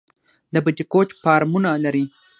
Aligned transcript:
د 0.53 0.55
بټي 0.65 0.83
کوټ 0.91 1.09
فارمونه 1.23 1.69
لري 1.83 2.03